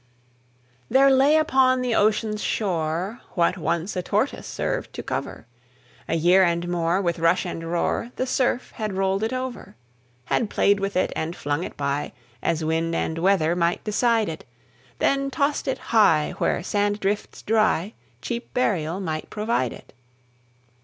[0.87, 5.45] (1819 91.) There lay upon the ocean's shore What once a tortoise served to cover;
[6.07, 9.75] A year and more, with rush and roar, The surf had rolled it over,
[10.25, 14.43] Had played with it, and flung it by, As wind and weather might decide it,
[14.97, 17.93] Then tossed it high where sand drifts dry
[18.23, 19.93] Cheap burial might provide it.